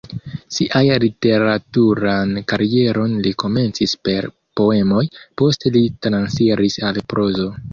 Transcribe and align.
Sian 0.55 0.87
literaturan 1.03 2.31
karieron 2.53 3.13
li 3.27 3.35
komencis 3.45 3.95
per 4.09 4.29
poemoj, 4.61 5.05
poste 5.43 5.75
li 5.77 5.83
transiris 6.07 6.81
al 6.91 7.01
prozo. 7.15 7.51